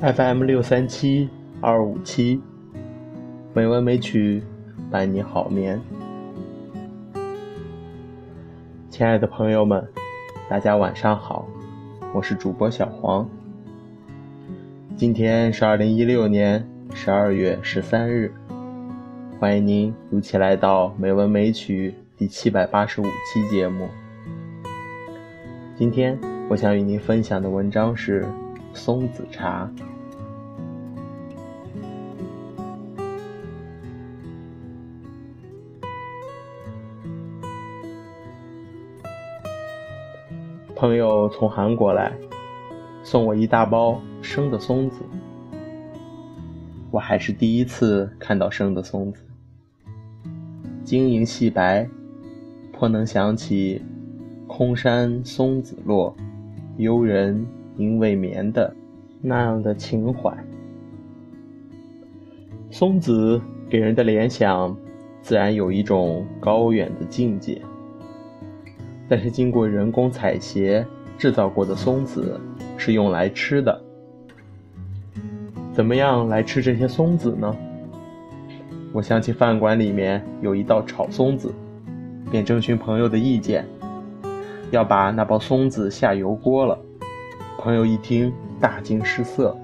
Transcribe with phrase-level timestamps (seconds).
[0.00, 1.28] FM 六三七
[1.60, 2.40] 二五七，
[3.52, 4.42] 美文美曲
[4.90, 5.78] 伴你好眠。
[8.88, 9.86] 亲爱的朋友们，
[10.48, 11.46] 大家晚上好，
[12.14, 13.28] 我是主播小黄。
[14.96, 18.32] 今天是二零一六年十二月十三日，
[19.38, 23.86] 欢迎您如期来到美文美曲第七百八十五期节目。
[25.76, 28.24] 今天我想与您分享的文章是
[28.72, 29.70] 松子茶。
[40.74, 42.10] 朋友从韩国来，
[43.02, 45.02] 送我一大包生的松子。
[46.90, 49.20] 我还是第一次看到生的松子，
[50.82, 51.86] 晶莹细白，
[52.72, 53.82] 颇能想起
[54.48, 56.16] “空山松子落，
[56.78, 57.46] 幽人
[57.80, 58.72] 因未眠”的
[59.22, 60.30] 那样的情怀。
[62.70, 64.76] 松子给人的联想，
[65.22, 67.60] 自然有一种高远的境界。
[69.08, 70.84] 但是经过人工采撷
[71.18, 72.40] 制造过的松子
[72.76, 73.82] 是用来吃的，
[75.72, 77.56] 怎么样来吃这些松子呢？
[78.92, 81.52] 我想起饭馆里面有一道炒松子，
[82.30, 83.64] 便征询朋友的意见，
[84.70, 86.78] 要把那包松子下油锅了。
[87.60, 89.54] 朋友一听大惊失色，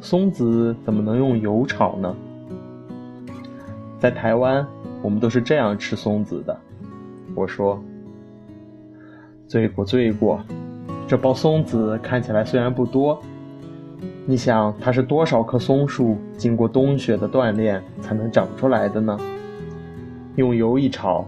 [0.00, 2.14] 松子怎么能用油炒呢？
[3.98, 4.64] 在台湾，
[5.02, 6.56] 我们都是这样吃松子的。
[7.34, 7.82] 我说。
[9.48, 10.40] 罪过罪过，
[11.08, 13.20] 这包松子看起来虽然不多，
[14.24, 19.18] 你想它是多少棵松树经过冬雪的锻炼才能长出来的呢？
[20.36, 21.26] 用油一炒，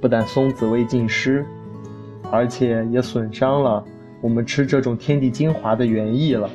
[0.00, 1.46] 不但松子味尽失，
[2.32, 3.84] 而且也损伤了
[4.20, 6.48] 我们吃这种天地精华的原意了。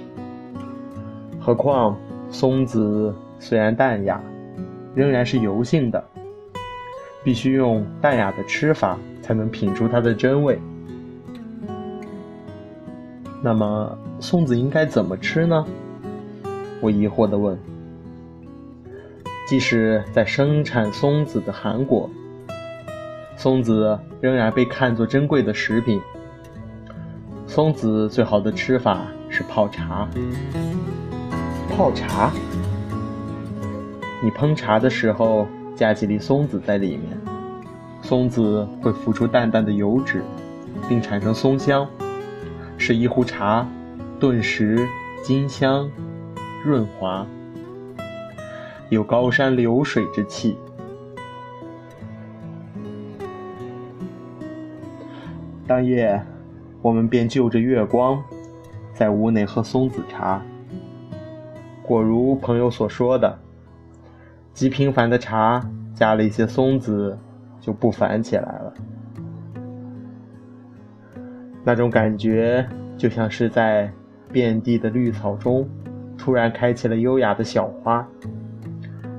[1.40, 1.98] 何况
[2.30, 4.22] 松子虽然淡雅，
[4.94, 6.04] 仍然是油性的，
[7.24, 10.60] 必须用淡雅的吃法才能品出它的真味。
[13.42, 15.66] 那么松子应该怎么吃呢？
[16.82, 17.58] 我疑惑地问。
[19.48, 22.10] 即使在生产松子的韩国，
[23.38, 26.02] 松子仍然被看作珍贵的食品。
[27.56, 30.06] 松子最好的吃法是泡茶。
[31.70, 32.30] 泡茶？
[34.22, 37.18] 你烹茶的时候加几粒松子在里面，
[38.02, 40.22] 松子会浮出淡淡的油脂，
[40.90, 41.88] 并产生松香。
[42.78, 43.66] 使一壶茶
[44.20, 44.86] 顿时
[45.24, 45.90] 金香
[46.66, 47.26] 润滑，
[48.90, 50.58] 有高山流水之气。
[55.66, 56.22] 当夜，
[56.86, 58.24] 我们便就着月光，
[58.94, 60.40] 在屋内喝松子茶。
[61.82, 63.40] 果如朋友所说的，
[64.54, 67.18] 极平凡的茶，加了一些松子，
[67.60, 68.74] 就不凡起来了。
[71.64, 72.64] 那种感觉
[72.96, 73.92] 就像是在
[74.32, 75.68] 遍地的绿草中，
[76.16, 78.08] 突然开起了优雅的小花，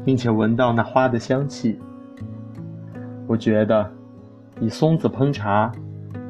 [0.04, 1.80] 并且闻到那花的香气。
[3.26, 3.90] 我觉得，
[4.60, 5.72] 以松子烹茶，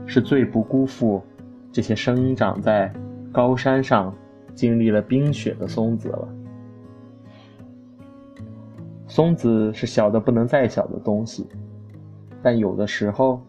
[0.07, 1.23] 是最不辜负
[1.71, 2.93] 这些生长在
[3.33, 4.15] 高山上、
[4.55, 6.29] 经历了冰雪的松子了。
[9.07, 11.47] 松子是小的不能再小的东西，
[12.43, 13.43] 但有的时候，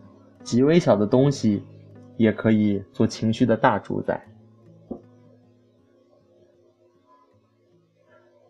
[0.43, 1.63] 极微小的东西。
[2.17, 4.19] 也可以做情绪的大主宰。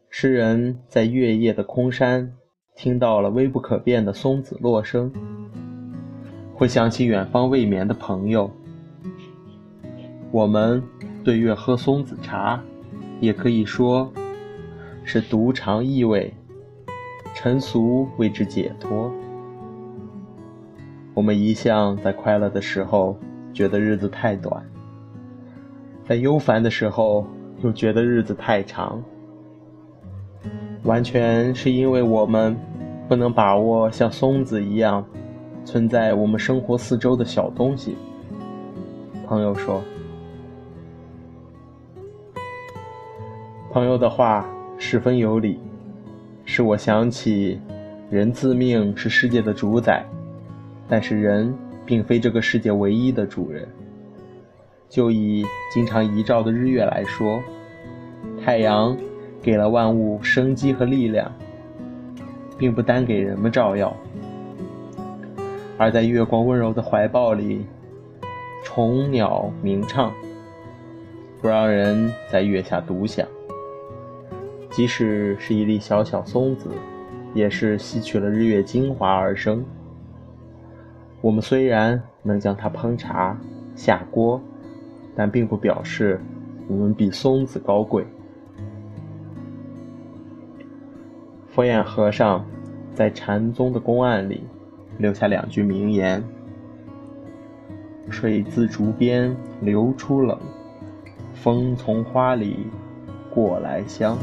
[0.09, 2.33] 诗人在月夜的空山
[2.77, 5.12] 听到了微不可辨的松子落声，
[6.57, 8.50] 会想起远方未眠的朋友。
[10.31, 10.81] 我们
[11.24, 12.59] 对月喝松子茶，
[13.19, 14.12] 也可以说
[15.04, 16.33] 是独尝意味，
[17.36, 19.13] 尘俗为之解脱。
[21.13, 23.15] 我们一向在快乐的时候。
[23.54, 24.63] 觉得日子太短，
[26.06, 27.25] 在忧烦的时候
[27.63, 29.04] 又觉得日子太长，
[30.83, 32.56] 完全是因为我们
[33.07, 35.04] 不能把握像松子一样
[35.68, 37.98] 存在我们生活四周的小东西。
[39.25, 39.84] 朋友说，
[43.69, 45.60] 朋友的话十分有理，
[46.46, 47.60] 使我想起，
[48.10, 50.06] 人自命是世界的主宰，
[50.88, 51.54] 但是人。
[51.86, 53.66] 并非这个世界唯一的主人。
[54.90, 57.42] 就以经常遗照的日月来说，
[58.44, 58.98] 太阳
[59.42, 61.31] 给了万物生机和力量，
[62.58, 63.96] 并不单给人们照耀。
[65.77, 67.63] 而在月光温柔的怀抱里，
[68.63, 70.12] 虫鸟鸣唱，
[71.39, 73.27] 不让人在月下独享。
[74.71, 76.71] 即使是一粒小小松子，
[77.33, 79.63] 也是吸取了日月精华而生。
[81.21, 83.38] 我们虽然能将它烹茶
[83.75, 84.41] 下锅，
[85.15, 86.19] 但并不表示
[86.68, 88.03] 我们比松子高贵。
[91.47, 92.45] 佛眼和尚
[92.94, 94.44] 在禅宗的公案里
[94.97, 96.23] 留下两句名言
[98.09, 100.38] ：“水自竹边流出冷，
[101.33, 102.67] 风从花里
[103.29, 104.17] 过来香。”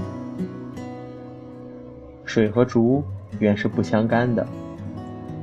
[2.25, 3.03] 水和竹
[3.39, 4.47] 原是不相干的，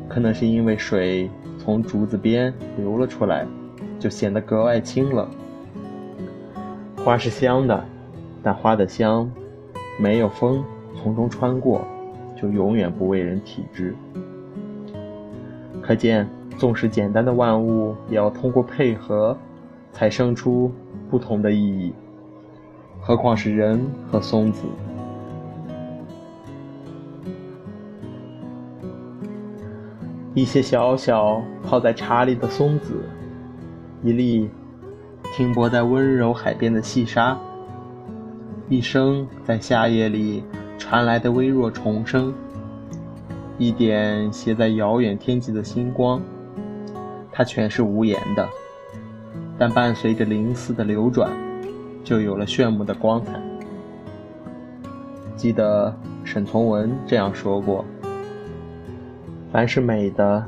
[0.09, 3.47] 可能是因为水从竹子边流了出来，
[3.99, 5.29] 就显得格外清冷。
[6.97, 7.85] 花是香的，
[8.43, 9.31] 但花的香
[9.99, 10.63] 没有风。
[11.01, 11.87] 从中穿过，
[12.35, 13.95] 就永远不为人体知。
[15.81, 19.35] 可见，纵使简单的万物，也要通过配合，
[19.91, 20.71] 才生出
[21.09, 21.93] 不同的意义。
[22.99, 24.63] 何况是人和松子？
[30.33, 33.03] 一些小小泡在茶里的松子，
[34.03, 34.49] 一粒
[35.35, 37.37] 停泊在温柔海边的细沙，
[38.69, 40.43] 一声在夏夜里。
[40.77, 42.33] 传来的微弱虫声，
[43.57, 46.21] 一点携在遥远天际的星光，
[47.31, 48.48] 它全是无言的，
[49.57, 51.30] 但伴随着灵丝的流转，
[52.03, 53.33] 就有了炫目的光彩。
[55.36, 57.86] 记得沈从文这样说过
[59.51, 60.45] ：“凡是美的，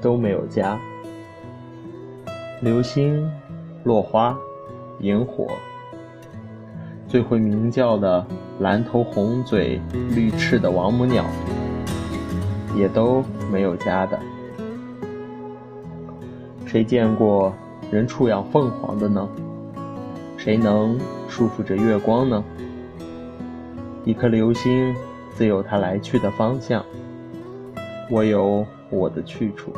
[0.00, 0.78] 都没有家。
[2.60, 3.30] 流星、
[3.84, 4.36] 落花、
[5.00, 5.46] 萤火。”
[7.08, 8.24] 最会鸣叫的
[8.60, 9.80] 蓝头红嘴
[10.14, 11.24] 绿翅的王母鸟，
[12.76, 14.18] 也都没有家的。
[16.66, 17.52] 谁见过
[17.90, 19.28] 人畜养凤凰的呢？
[20.36, 22.44] 谁能束缚着月光呢？
[24.04, 24.94] 一颗流星
[25.34, 26.84] 自有它来去的方向，
[28.08, 29.72] 我有我的去处。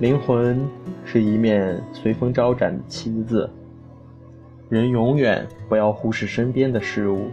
[0.00, 0.60] 灵魂
[1.04, 3.48] 是一面随风招展的旗子。
[4.68, 7.30] 人永远不要忽视身边的事物，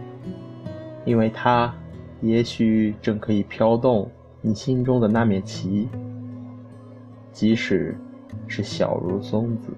[1.04, 1.74] 因为它
[2.24, 4.10] 也许正可以飘动
[4.40, 5.86] 你心中的那面旗，
[7.32, 7.94] 即使
[8.48, 9.68] 是小如松子。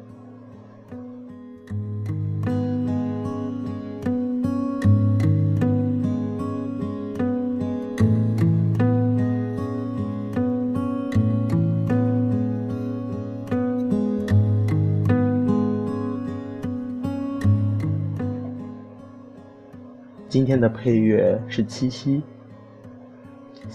[20.28, 22.22] 今天的配乐是七夕，